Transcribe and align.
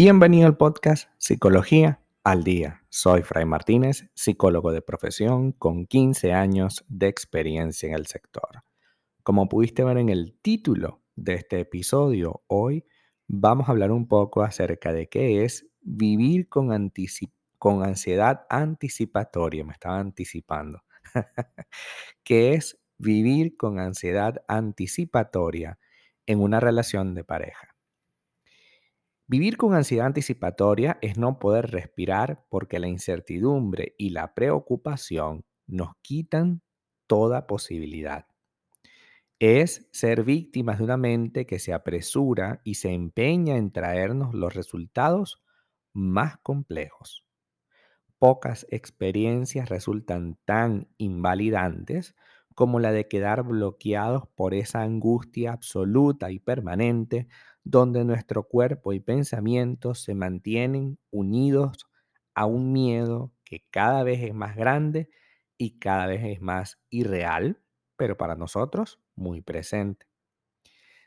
Bienvenido 0.00 0.46
al 0.46 0.56
podcast 0.56 1.10
Psicología 1.18 2.00
al 2.22 2.44
Día. 2.44 2.84
Soy 2.88 3.22
Fray 3.22 3.44
Martínez, 3.46 4.08
psicólogo 4.14 4.70
de 4.70 4.80
profesión 4.80 5.50
con 5.50 5.86
15 5.86 6.32
años 6.32 6.84
de 6.86 7.08
experiencia 7.08 7.88
en 7.88 7.96
el 7.96 8.06
sector. 8.06 8.62
Como 9.24 9.48
pudiste 9.48 9.82
ver 9.82 9.98
en 9.98 10.08
el 10.08 10.38
título 10.40 11.02
de 11.16 11.34
este 11.34 11.58
episodio, 11.58 12.44
hoy 12.46 12.84
vamos 13.26 13.68
a 13.68 13.72
hablar 13.72 13.90
un 13.90 14.06
poco 14.06 14.42
acerca 14.42 14.92
de 14.92 15.08
qué 15.08 15.44
es 15.44 15.66
vivir 15.80 16.48
con, 16.48 16.92
con 17.58 17.82
ansiedad 17.82 18.46
anticipatoria. 18.50 19.64
Me 19.64 19.72
estaba 19.72 19.98
anticipando. 19.98 20.84
¿Qué 22.22 22.54
es 22.54 22.78
vivir 22.98 23.56
con 23.56 23.80
ansiedad 23.80 24.44
anticipatoria 24.46 25.80
en 26.24 26.38
una 26.40 26.60
relación 26.60 27.16
de 27.16 27.24
pareja? 27.24 27.77
Vivir 29.30 29.58
con 29.58 29.74
ansiedad 29.74 30.06
anticipatoria 30.06 30.98
es 31.02 31.18
no 31.18 31.38
poder 31.38 31.70
respirar 31.70 32.46
porque 32.48 32.78
la 32.78 32.88
incertidumbre 32.88 33.94
y 33.98 34.08
la 34.08 34.32
preocupación 34.32 35.44
nos 35.66 35.90
quitan 36.00 36.62
toda 37.06 37.46
posibilidad. 37.46 38.24
Es 39.38 39.86
ser 39.92 40.24
víctimas 40.24 40.78
de 40.78 40.84
una 40.84 40.96
mente 40.96 41.44
que 41.44 41.58
se 41.58 41.74
apresura 41.74 42.62
y 42.64 42.76
se 42.76 42.94
empeña 42.94 43.58
en 43.58 43.70
traernos 43.70 44.32
los 44.32 44.54
resultados 44.54 45.42
más 45.92 46.38
complejos. 46.38 47.26
Pocas 48.18 48.66
experiencias 48.70 49.68
resultan 49.68 50.38
tan 50.46 50.88
invalidantes 50.96 52.16
como 52.54 52.80
la 52.80 52.92
de 52.92 53.08
quedar 53.08 53.42
bloqueados 53.42 54.26
por 54.34 54.54
esa 54.54 54.80
angustia 54.80 55.52
absoluta 55.52 56.30
y 56.30 56.38
permanente 56.38 57.28
donde 57.64 58.04
nuestro 58.04 58.44
cuerpo 58.44 58.92
y 58.92 59.00
pensamientos 59.00 60.02
se 60.02 60.14
mantienen 60.14 60.98
unidos 61.10 61.86
a 62.34 62.46
un 62.46 62.72
miedo 62.72 63.32
que 63.44 63.64
cada 63.70 64.02
vez 64.04 64.22
es 64.22 64.34
más 64.34 64.56
grande 64.56 65.10
y 65.56 65.78
cada 65.78 66.06
vez 66.06 66.22
es 66.24 66.40
más 66.40 66.78
irreal, 66.90 67.60
pero 67.96 68.16
para 68.16 68.36
nosotros 68.36 69.00
muy 69.16 69.40
presente. 69.40 70.06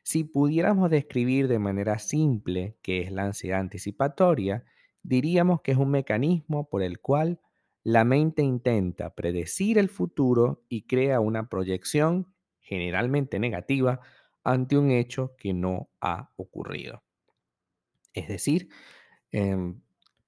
Si 0.04 0.24
pudiéramos 0.24 0.90
describir 0.90 1.48
de 1.48 1.60
manera 1.60 2.00
simple 2.00 2.78
qué 2.82 3.02
es 3.02 3.12
la 3.12 3.26
ansiedad 3.26 3.60
anticipatoria, 3.60 4.66
diríamos 5.04 5.62
que 5.62 5.72
es 5.72 5.78
un 5.78 5.92
mecanismo 5.92 6.70
por 6.70 6.82
el 6.84 7.00
cual 7.00 7.40
la 7.84 8.04
mente 8.04 8.44
intenta 8.44 9.16
predecir 9.16 9.78
el 9.78 9.90
futuro 9.90 10.64
y 10.70 10.84
crea 10.84 11.20
una 11.20 11.50
proyección 11.50 12.34
generalmente 12.60 13.40
negativa 13.40 14.02
ante 14.44 14.78
un 14.78 14.92
hecho 14.92 15.36
que 15.38 15.54
no 15.54 15.90
ha 16.02 16.32
ocurrido. 16.38 17.04
Es 18.14 18.28
decir, 18.28 18.70
em, 19.32 19.82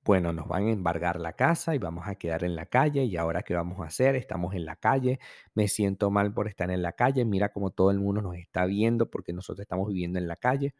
bueno, 0.06 0.33
nos 0.33 0.47
van 0.47 0.67
a 0.67 0.72
embargar 0.72 1.19
la 1.19 1.33
casa 1.33 1.75
y 1.75 1.80
vamos 1.80 2.08
a 2.08 2.16
quedar 2.16 2.44
en 2.44 2.56
la 2.56 2.66
calle 2.67 3.06
y 3.06 3.17
ahora 3.17 3.44
qué 3.44 3.56
vamos 3.56 3.80
a 3.81 3.86
hacer? 3.88 4.16
Estamos 4.16 4.56
en 4.56 4.66
la 4.66 4.75
calle, 4.78 5.19
me 5.56 5.67
siento 5.67 6.11
mal 6.11 6.34
por 6.34 6.47
estar 6.47 6.72
en 6.72 6.81
la 6.81 6.94
calle, 6.94 7.25
mira 7.25 7.50
como 7.53 7.72
todo 7.72 7.91
el 7.91 8.00
mundo 8.00 8.22
nos 8.22 8.36
está 8.38 8.66
viendo 8.66 9.09
porque 9.09 9.34
nosotros 9.34 9.61
estamos 9.64 9.88
viviendo 9.89 10.19
en 10.19 10.28
la 10.28 10.36
calle, 10.38 10.75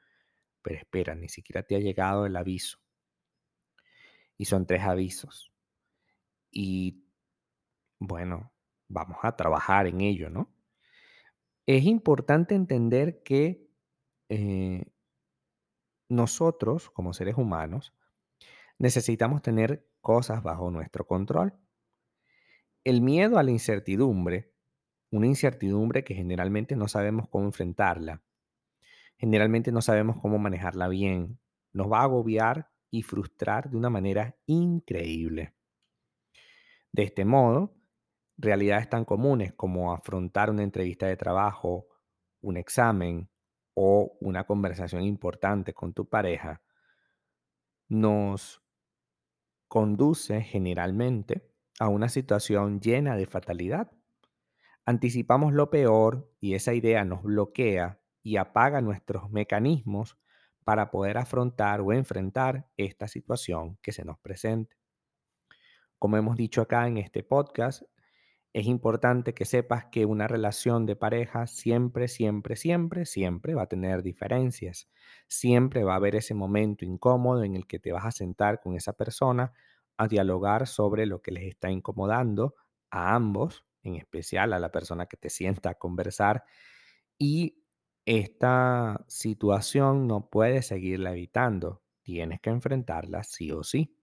pero 0.64 0.78
espera, 0.80 1.16
ni 1.16 1.30
siquiera 1.30 1.64
te 1.64 1.76
ha 1.78 1.80
llegado 1.80 2.26
el 2.28 2.36
aviso. 2.38 2.80
Y 4.38 4.46
son 4.46 4.66
tres 4.68 4.84
avisos. 4.84 5.52
Y 6.52 7.04
bueno, 8.00 8.54
vamos 8.88 9.18
a 9.24 9.36
trabajar 9.36 9.88
en 9.88 10.02
ello, 10.02 10.30
¿no? 10.30 10.53
Es 11.66 11.86
importante 11.86 12.56
entender 12.56 13.24
que 13.24 13.70
eh, 14.30 14.84
nosotros, 16.10 16.90
como 16.90 17.14
seres 17.14 17.38
humanos, 17.38 17.94
necesitamos 18.78 19.42
tener 19.42 19.88
cosas 20.02 20.44
bajo 20.44 20.70
nuestro 20.72 21.08
control. 21.08 21.54
El 22.84 23.02
miedo 23.02 23.38
a 23.38 23.44
la 23.44 23.52
incertidumbre, 23.52 24.52
una 25.10 25.28
incertidumbre 25.28 26.04
que 26.04 26.16
generalmente 26.16 26.76
no 26.76 26.90
sabemos 26.90 27.30
cómo 27.30 27.46
enfrentarla, 27.46 28.22
generalmente 29.18 29.72
no 29.72 29.82
sabemos 29.82 30.18
cómo 30.22 30.38
manejarla 30.40 30.90
bien, 30.90 31.40
nos 31.72 31.90
va 31.90 32.00
a 32.00 32.04
agobiar 32.04 32.72
y 32.92 33.04
frustrar 33.04 33.70
de 33.70 33.78
una 33.78 33.90
manera 33.90 34.36
increíble. 34.48 35.54
De 36.92 37.04
este 37.04 37.24
modo, 37.24 37.74
realidades 38.44 38.90
tan 38.90 39.06
comunes 39.06 39.54
como 39.54 39.94
afrontar 39.94 40.50
una 40.50 40.64
entrevista 40.64 41.08
de 41.08 41.18
trabajo, 41.18 41.88
un 42.42 42.58
examen 42.58 43.30
o 43.74 44.18
una 44.20 44.46
conversación 44.46 45.04
importante 45.04 45.74
con 45.74 45.94
tu 45.94 46.08
pareja 46.08 46.62
nos 47.90 48.62
conduce 49.68 50.42
generalmente 50.42 51.50
a 51.80 51.88
una 51.88 52.10
situación 52.10 52.80
llena 52.80 53.16
de 53.16 53.26
fatalidad. 53.26 53.92
Anticipamos 54.86 55.54
lo 55.54 55.70
peor 55.70 56.32
y 56.40 56.56
esa 56.56 56.74
idea 56.74 57.06
nos 57.06 57.24
bloquea 57.24 58.02
y 58.22 58.38
apaga 58.38 58.82
nuestros 58.82 59.32
mecanismos 59.32 60.18
para 60.64 60.92
poder 60.92 61.18
afrontar 61.18 61.82
o 61.82 61.94
enfrentar 61.94 62.70
esta 62.78 63.08
situación 63.08 63.78
que 63.82 63.92
se 63.92 64.06
nos 64.06 64.20
presente. 64.20 64.78
Como 66.00 66.18
hemos 66.18 66.36
dicho 66.36 66.62
acá 66.62 66.88
en 66.88 66.98
este 66.98 67.24
podcast, 67.24 67.84
es 68.54 68.68
importante 68.68 69.34
que 69.34 69.46
sepas 69.46 69.86
que 69.86 70.06
una 70.06 70.28
relación 70.28 70.86
de 70.86 70.96
pareja 70.96 71.48
siempre, 71.48 72.08
siempre, 72.08 72.56
siempre, 72.56 73.06
siempre 73.06 73.56
va 73.56 73.64
a 73.64 73.68
tener 73.68 74.04
diferencias. 74.04 74.90
Siempre 75.28 75.84
va 75.84 75.94
a 75.94 75.96
haber 75.98 76.16
ese 76.16 76.36
momento 76.36 76.86
incómodo 76.86 77.44
en 77.44 77.56
el 77.56 77.66
que 77.68 77.80
te 77.80 77.92
vas 77.92 78.06
a 78.06 78.12
sentar 78.12 78.62
con 78.62 78.76
esa 78.76 78.94
persona 78.94 79.54
a 79.98 80.08
dialogar 80.08 80.68
sobre 80.68 81.06
lo 81.08 81.22
que 81.22 81.32
les 81.32 81.46
está 81.46 81.72
incomodando 81.72 82.56
a 82.92 83.16
ambos, 83.16 83.66
en 83.84 83.96
especial 83.96 84.54
a 84.54 84.60
la 84.60 84.72
persona 84.72 85.08
que 85.08 85.18
te 85.18 85.30
sienta 85.30 85.72
a 85.72 85.76
conversar. 85.76 86.44
Y 87.18 87.64
esta 88.06 89.04
situación 89.08 90.08
no 90.08 90.30
puedes 90.30 90.68
seguirla 90.68 91.12
evitando. 91.14 91.84
Tienes 92.04 92.42
que 92.42 92.50
enfrentarla 92.52 93.24
sí 93.24 93.52
o 93.52 93.64
sí. 93.64 93.96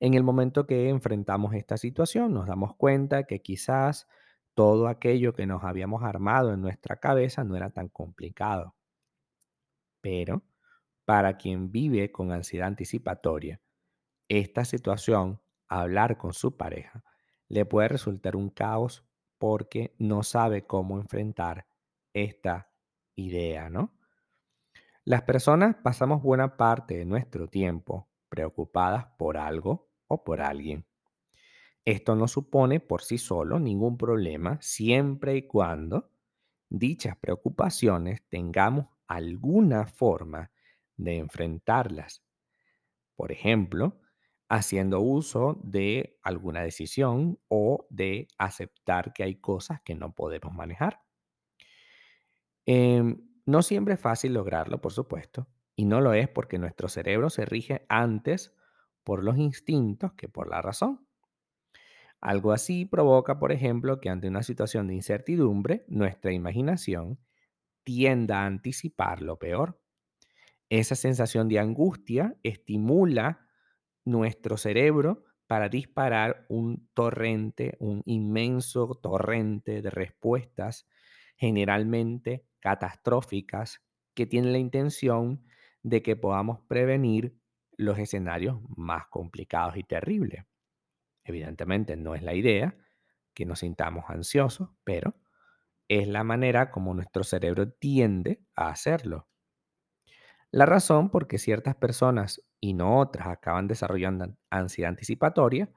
En 0.00 0.14
el 0.14 0.22
momento 0.24 0.66
que 0.66 0.88
enfrentamos 0.88 1.54
esta 1.54 1.76
situación, 1.76 2.32
nos 2.34 2.46
damos 2.46 2.74
cuenta 2.76 3.24
que 3.24 3.42
quizás 3.42 4.08
todo 4.54 4.88
aquello 4.88 5.34
que 5.34 5.46
nos 5.46 5.64
habíamos 5.64 6.02
armado 6.02 6.52
en 6.52 6.60
nuestra 6.60 6.96
cabeza 6.96 7.44
no 7.44 7.56
era 7.56 7.70
tan 7.70 7.88
complicado. 7.88 8.74
Pero 10.00 10.42
para 11.04 11.36
quien 11.36 11.70
vive 11.70 12.12
con 12.12 12.32
ansiedad 12.32 12.68
anticipatoria, 12.68 13.60
esta 14.28 14.64
situación, 14.64 15.40
hablar 15.68 16.18
con 16.18 16.32
su 16.34 16.56
pareja, 16.56 17.04
le 17.48 17.66
puede 17.66 17.88
resultar 17.88 18.36
un 18.36 18.50
caos 18.50 19.06
porque 19.38 19.94
no 19.98 20.22
sabe 20.22 20.66
cómo 20.66 20.98
enfrentar 20.98 21.66
esta 22.14 22.70
idea, 23.16 23.70
¿no? 23.70 23.94
Las 25.04 25.22
personas 25.22 25.74
pasamos 25.82 26.22
buena 26.22 26.56
parte 26.56 26.96
de 26.98 27.04
nuestro 27.04 27.48
tiempo 27.48 28.08
preocupadas 28.28 29.06
por 29.18 29.36
algo 29.36 29.87
o 30.08 30.24
por 30.24 30.40
alguien. 30.40 30.86
Esto 31.84 32.14
no 32.16 32.28
supone 32.28 32.80
por 32.80 33.02
sí 33.02 33.18
solo 33.18 33.58
ningún 33.58 33.96
problema 33.96 34.58
siempre 34.60 35.36
y 35.36 35.46
cuando 35.46 36.10
dichas 36.68 37.16
preocupaciones 37.16 38.22
tengamos 38.28 38.86
alguna 39.06 39.86
forma 39.86 40.50
de 40.96 41.16
enfrentarlas. 41.16 42.22
Por 43.16 43.32
ejemplo, 43.32 44.00
haciendo 44.48 45.00
uso 45.00 45.60
de 45.62 46.18
alguna 46.22 46.62
decisión 46.62 47.38
o 47.48 47.86
de 47.90 48.28
aceptar 48.38 49.12
que 49.12 49.24
hay 49.24 49.36
cosas 49.36 49.80
que 49.82 49.94
no 49.94 50.14
podemos 50.14 50.54
manejar. 50.54 51.02
Em, 52.66 53.28
no 53.46 53.62
siempre 53.62 53.94
es 53.94 54.00
fácil 54.00 54.34
lograrlo, 54.34 54.80
por 54.80 54.92
supuesto, 54.92 55.48
y 55.74 55.84
no 55.86 56.00
lo 56.00 56.12
es 56.12 56.28
porque 56.28 56.58
nuestro 56.58 56.88
cerebro 56.88 57.30
se 57.30 57.44
rige 57.46 57.86
antes 57.88 58.54
por 59.08 59.24
los 59.24 59.38
instintos 59.38 60.12
que 60.12 60.28
por 60.28 60.50
la 60.50 60.60
razón. 60.60 61.08
Algo 62.20 62.52
así 62.52 62.84
provoca, 62.84 63.38
por 63.38 63.52
ejemplo, 63.52 64.00
que 64.00 64.10
ante 64.10 64.28
una 64.28 64.42
situación 64.42 64.86
de 64.86 64.96
incertidumbre, 64.96 65.86
nuestra 65.88 66.30
imaginación 66.30 67.18
tienda 67.84 68.42
a 68.42 68.44
anticipar 68.44 69.22
lo 69.22 69.38
peor. 69.38 69.80
Esa 70.68 70.94
sensación 70.94 71.48
de 71.48 71.58
angustia 71.58 72.36
estimula 72.42 73.48
nuestro 74.04 74.58
cerebro 74.58 75.24
para 75.46 75.70
disparar 75.70 76.44
un 76.50 76.90
torrente, 76.92 77.78
un 77.80 78.02
inmenso 78.04 78.88
torrente 79.02 79.80
de 79.80 79.88
respuestas, 79.88 80.86
generalmente 81.34 82.44
catastróficas, 82.60 83.80
que 84.12 84.26
tienen 84.26 84.52
la 84.52 84.58
intención 84.58 85.46
de 85.82 86.02
que 86.02 86.14
podamos 86.14 86.60
prevenir 86.68 87.38
los 87.78 87.98
escenarios 87.98 88.60
más 88.76 89.06
complicados 89.06 89.78
y 89.78 89.84
terribles. 89.84 90.44
Evidentemente 91.24 91.96
no 91.96 92.14
es 92.14 92.22
la 92.22 92.34
idea 92.34 92.76
que 93.32 93.46
nos 93.46 93.60
sintamos 93.60 94.04
ansiosos, 94.08 94.70
pero 94.84 95.14
es 95.88 96.08
la 96.08 96.24
manera 96.24 96.70
como 96.70 96.92
nuestro 96.92 97.24
cerebro 97.24 97.70
tiende 97.70 98.42
a 98.54 98.68
hacerlo. 98.68 99.28
La 100.50 100.66
razón 100.66 101.10
por 101.10 101.28
qué 101.28 101.38
ciertas 101.38 101.76
personas 101.76 102.42
y 102.60 102.74
no 102.74 102.98
otras 102.98 103.28
acaban 103.28 103.68
desarrollando 103.68 104.36
ansiedad 104.50 104.90
anticipatoria 104.90 105.70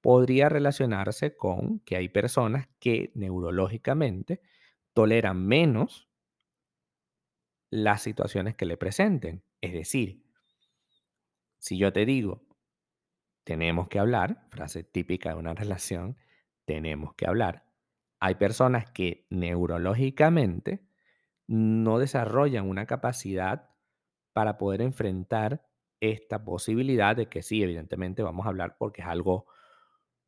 podría 0.00 0.48
relacionarse 0.48 1.36
con 1.36 1.80
que 1.80 1.96
hay 1.96 2.08
personas 2.08 2.68
que 2.80 3.12
neurológicamente 3.14 4.40
toleran 4.94 5.46
menos 5.46 6.08
las 7.70 8.02
situaciones 8.02 8.56
que 8.56 8.66
le 8.66 8.76
presenten. 8.76 9.44
Es 9.60 9.72
decir, 9.72 10.25
si 11.66 11.78
yo 11.78 11.92
te 11.92 12.06
digo, 12.06 12.46
tenemos 13.42 13.88
que 13.88 13.98
hablar, 13.98 14.46
frase 14.50 14.84
típica 14.84 15.30
de 15.30 15.34
una 15.34 15.52
relación, 15.62 16.16
tenemos 16.64 17.14
que 17.14 17.26
hablar, 17.26 17.64
hay 18.20 18.36
personas 18.36 18.88
que 18.92 19.26
neurológicamente 19.30 20.86
no 21.48 21.98
desarrollan 21.98 22.68
una 22.68 22.86
capacidad 22.86 23.70
para 24.32 24.58
poder 24.58 24.80
enfrentar 24.80 25.66
esta 25.98 26.44
posibilidad 26.44 27.16
de 27.16 27.28
que 27.28 27.42
sí, 27.42 27.64
evidentemente 27.64 28.22
vamos 28.22 28.46
a 28.46 28.50
hablar 28.50 28.76
porque 28.78 29.02
es 29.02 29.08
algo 29.08 29.46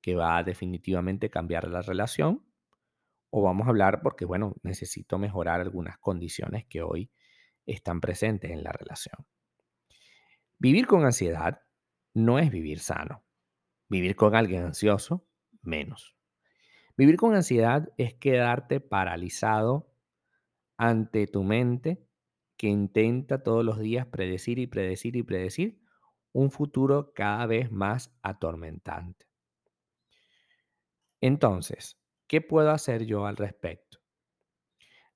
que 0.01 0.17
va 0.17 0.39
a 0.39 0.43
definitivamente 0.43 1.31
cambiar 1.31 1.69
la 1.69 1.83
relación, 1.83 2.45
o 3.31 3.43
vamos 3.43 3.69
a 3.69 3.71
hablar 3.71 4.03
porque, 4.03 4.25
bueno, 4.25 4.57
necesito 4.65 5.19
mejorar 5.19 5.61
algunas 5.61 5.99
condiciones 5.99 6.67
que 6.67 6.83
hoy 6.83 7.13
están 7.65 8.01
presentes 8.01 8.51
en 8.51 8.65
la 8.65 8.73
relación. 8.73 9.25
Vivir 10.61 10.89
con 10.89 11.05
ansiedad 11.05 11.63
no 12.15 12.41
es 12.41 12.51
vivir 12.51 12.81
sano. 12.81 13.25
Vivir 13.89 14.17
con 14.17 14.35
alguien 14.35 14.65
ansioso, 14.65 15.25
menos. 15.63 16.17
Vivir 16.97 17.17
con 17.17 17.37
ansiedad 17.37 17.89
es 17.97 18.15
quedarte 18.15 18.81
paralizado 18.81 19.95
ante 20.77 21.29
tu 21.29 21.45
mente 21.45 22.05
que 22.57 22.67
intenta 22.67 23.45
todos 23.45 23.65
los 23.65 23.79
días 23.79 24.07
predecir 24.07 24.59
y 24.59 24.67
predecir 24.67 25.15
y 25.15 25.23
predecir 25.23 25.81
un 26.33 26.51
futuro 26.51 27.13
cada 27.15 27.47
vez 27.47 27.71
más 27.71 28.13
atormentante. 28.23 29.27
Entonces, 31.21 32.01
¿qué 32.27 32.41
puedo 32.41 32.71
hacer 32.73 33.07
yo 33.07 33.27
al 33.27 33.37
respecto? 33.37 33.99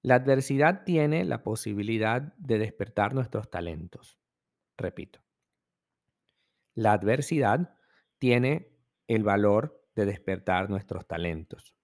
La 0.02 0.14
adversidad 0.16 0.84
tiene 0.84 1.24
la 1.24 1.42
posibilidad 1.42 2.22
de 2.36 2.58
despertar 2.58 3.12
nuestros 3.12 3.50
talentos. 3.50 4.20
Repito, 4.76 5.20
la 6.74 6.92
adversidad 6.92 7.76
tiene 8.18 8.72
el 9.08 9.24
valor 9.24 9.84
de 9.94 10.06
despertar 10.06 10.70
nuestros 10.70 11.06
talentos. 11.06 11.74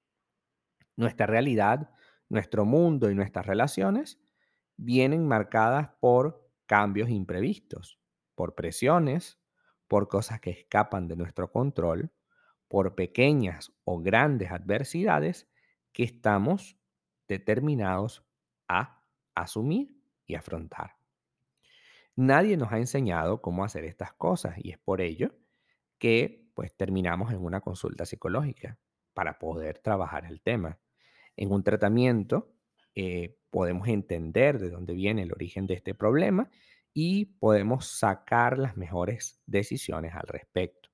Nuestra 0.96 1.26
realidad, 1.26 1.90
nuestro 2.28 2.64
mundo 2.64 3.10
y 3.10 3.14
nuestras 3.14 3.46
relaciones 3.46 4.20
vienen 4.76 5.26
marcadas 5.26 5.90
por 6.00 6.48
cambios 6.66 7.08
imprevistos, 7.10 7.98
por 8.34 8.54
presiones, 8.54 9.38
por 9.88 10.08
cosas 10.08 10.40
que 10.40 10.50
escapan 10.50 11.08
de 11.08 11.16
nuestro 11.16 11.50
control, 11.50 12.12
por 12.68 12.94
pequeñas 12.94 13.72
o 13.84 14.00
grandes 14.00 14.50
adversidades 14.50 15.48
que 15.92 16.04
estamos 16.04 16.78
determinados 17.26 18.24
a 18.68 19.02
asumir 19.34 19.96
y 20.26 20.34
afrontar. 20.34 20.97
Nadie 22.20 22.56
nos 22.56 22.72
ha 22.72 22.78
enseñado 22.78 23.40
cómo 23.40 23.62
hacer 23.62 23.84
estas 23.84 24.12
cosas 24.12 24.56
y 24.58 24.72
es 24.72 24.78
por 24.78 25.00
ello 25.00 25.36
que 25.98 26.50
pues 26.52 26.76
terminamos 26.76 27.32
en 27.32 27.44
una 27.44 27.60
consulta 27.60 28.06
psicológica 28.06 28.76
para 29.14 29.38
poder 29.38 29.78
trabajar 29.78 30.26
el 30.26 30.40
tema. 30.40 30.80
En 31.36 31.52
un 31.52 31.62
tratamiento 31.62 32.56
eh, 32.96 33.38
podemos 33.50 33.86
entender 33.86 34.58
de 34.58 34.68
dónde 34.68 34.94
viene 34.94 35.22
el 35.22 35.32
origen 35.32 35.68
de 35.68 35.74
este 35.74 35.94
problema 35.94 36.50
y 36.92 37.26
podemos 37.38 37.86
sacar 37.86 38.58
las 38.58 38.76
mejores 38.76 39.40
decisiones 39.46 40.12
al 40.16 40.26
respecto. 40.26 40.88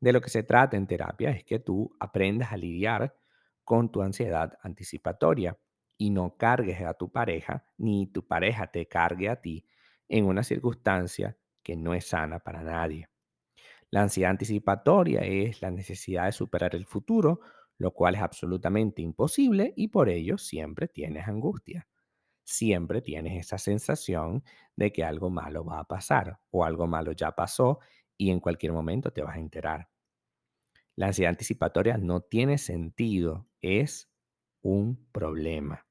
De 0.00 0.12
lo 0.12 0.20
que 0.20 0.30
se 0.30 0.42
trata 0.42 0.76
en 0.76 0.88
terapia 0.88 1.30
es 1.30 1.44
que 1.44 1.60
tú 1.60 1.94
aprendas 2.00 2.50
a 2.50 2.56
lidiar 2.56 3.14
con 3.62 3.92
tu 3.92 4.02
ansiedad 4.02 4.58
anticipatoria 4.64 5.56
y 5.96 6.10
no 6.10 6.36
cargues 6.36 6.80
a 6.80 6.94
tu 6.94 7.12
pareja 7.12 7.64
ni 7.76 8.08
tu 8.08 8.26
pareja 8.26 8.72
te 8.72 8.88
cargue 8.88 9.28
a 9.28 9.40
ti 9.40 9.64
en 10.08 10.26
una 10.26 10.42
circunstancia 10.42 11.36
que 11.62 11.76
no 11.76 11.94
es 11.94 12.06
sana 12.06 12.38
para 12.40 12.62
nadie. 12.62 13.08
La 13.90 14.02
ansiedad 14.02 14.30
anticipatoria 14.30 15.20
es 15.20 15.62
la 15.62 15.70
necesidad 15.70 16.26
de 16.26 16.32
superar 16.32 16.74
el 16.74 16.86
futuro, 16.86 17.40
lo 17.78 17.92
cual 17.92 18.16
es 18.16 18.20
absolutamente 18.22 19.02
imposible 19.02 19.72
y 19.76 19.88
por 19.88 20.08
ello 20.08 20.38
siempre 20.38 20.88
tienes 20.88 21.28
angustia. 21.28 21.86
Siempre 22.44 23.02
tienes 23.02 23.46
esa 23.46 23.58
sensación 23.58 24.44
de 24.76 24.92
que 24.92 25.04
algo 25.04 25.30
malo 25.30 25.64
va 25.64 25.80
a 25.80 25.84
pasar 25.84 26.40
o 26.50 26.64
algo 26.64 26.86
malo 26.86 27.12
ya 27.12 27.32
pasó 27.32 27.80
y 28.16 28.30
en 28.30 28.40
cualquier 28.40 28.72
momento 28.72 29.12
te 29.12 29.22
vas 29.22 29.36
a 29.36 29.40
enterar. 29.40 29.88
La 30.96 31.06
ansiedad 31.06 31.30
anticipatoria 31.30 31.96
no 31.96 32.20
tiene 32.20 32.58
sentido, 32.58 33.48
es 33.62 34.10
un 34.60 35.08
problema. 35.12 35.87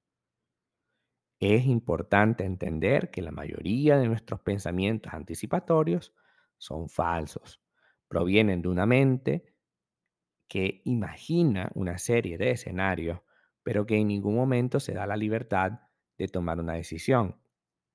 Es 1.39 1.66
importante 1.66 2.45
entender 2.45 3.12
que 3.12 3.22
la 3.22 3.31
mayoría 3.31 3.98
de 3.98 4.07
nuestros 4.07 4.39
pensamientos 4.42 5.13
anticipatorios 5.13 6.13
son 6.57 6.89
falsos. 6.89 7.62
Provienen 8.07 8.62
de 8.62 8.69
una 8.69 8.86
mente 8.86 9.54
que 10.48 10.81
imagina 10.86 11.72
una 11.75 11.98
serie 11.98 12.38
de 12.38 12.51
escenarios, 12.51 13.19
pero 13.63 13.86
que 13.86 13.98
en 13.98 14.07
ningún 14.07 14.36
momento 14.36 14.80
se 14.80 14.94
da 14.94 15.06
la 15.06 15.18
libertad 15.18 15.74
de 16.18 16.28
tomar 16.28 16.60
una 16.60 16.74
decisión. 16.74 17.36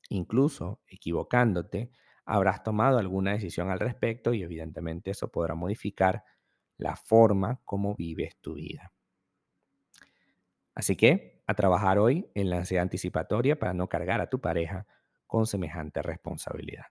Incluso 0.09 0.81
equivocándote, 0.87 1.91
habrás 2.25 2.63
tomado 2.63 2.99
alguna 2.99 3.33
decisión 3.33 3.71
al 3.71 3.81
respecto 3.81 4.35
y 4.35 4.43
evidentemente 4.43 5.11
eso 5.11 5.33
podrá 5.33 5.55
modificar 5.55 6.25
la 6.77 6.95
forma 6.95 7.61
como 7.65 7.97
vives 7.97 8.37
tu 8.41 8.55
vida. 8.55 8.93
Así 10.75 10.97
que 10.97 11.32
a 11.47 11.55
trabajar 11.55 11.99
hoy 11.99 12.31
en 12.35 12.51
la 12.51 12.59
ansiedad 12.59 12.83
anticipatoria 12.83 13.59
para 13.59 13.73
no 13.75 13.89
cargar 13.89 14.21
a 14.21 14.29
tu 14.29 14.41
pareja 14.41 14.87
con 15.27 15.47
semejante 15.47 16.03
responsabilidad. 16.03 16.85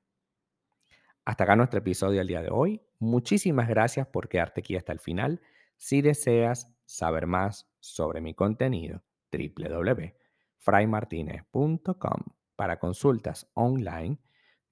Hasta 1.26 1.44
acá 1.44 1.56
nuestro 1.56 1.78
episodio 1.80 2.18
del 2.18 2.28
día 2.28 2.42
de 2.42 2.50
hoy. 2.50 2.82
Muchísimas 3.00 3.70
gracias 3.70 4.08
por 4.08 4.28
quedarte 4.28 4.62
aquí 4.62 4.76
hasta 4.76 4.92
el 4.92 5.00
final. 5.00 5.40
Si 5.78 6.02
deseas 6.02 6.74
saber 6.86 7.28
más 7.28 7.70
sobre 7.80 8.20
mi 8.22 8.34
contenido, 8.34 9.04
www.fraymartinez.com 9.32 12.22
para 12.56 12.80
consultas 12.80 13.52
online, 13.54 14.18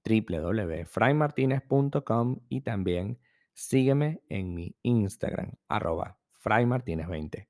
www.fraymartinez.com 0.04 2.40
y 2.48 2.62
también 2.62 3.20
sígueme 3.52 4.22
en 4.28 4.54
mi 4.54 4.74
Instagram, 4.82 5.52
arroba 5.68 6.18
fraymartinez20. 6.42 7.49